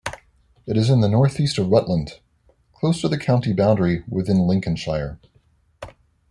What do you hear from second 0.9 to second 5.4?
the northeast of Rutland, close to the county boundary with Lincolnshire.